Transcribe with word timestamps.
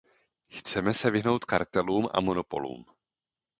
Chceme 0.49 0.93
se 0.93 1.11
vyhnout 1.11 1.45
kartelům 1.45 2.09
a 2.13 2.21
monopolům. 2.21 2.85